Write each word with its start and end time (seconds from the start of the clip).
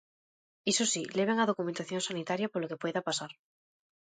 Iso 0.71 0.85
si, 0.93 1.01
leven 1.17 1.37
a 1.39 1.49
documentación 1.51 2.01
sanitaria 2.07 2.51
polo 2.53 2.69
que 2.69 2.81
poida 2.81 3.05
pasar. 3.07 3.31